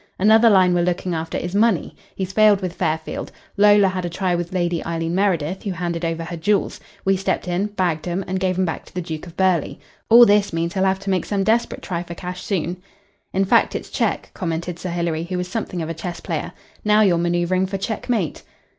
[0.17, 1.95] Another line we're looking after is money.
[2.15, 3.31] He's failed with Fairfield.
[3.55, 6.79] Lola had a try with Lady Eileen Meredith, who handed over her jewels.
[7.05, 9.79] We stepped in, bagged 'em, and gave 'em back to the Duke of Burghley.
[10.09, 12.77] All this means he'll have to make some desperate try for cash soon."
[13.31, 16.53] "In fact it's check," commented Sir Hilary, who was something of a chess player.
[16.83, 18.41] "Now you're manœuvring for checkmate."